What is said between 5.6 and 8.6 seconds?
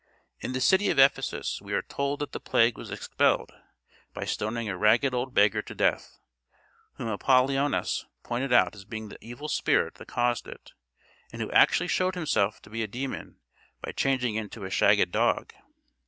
to death, whom Apollonius pointed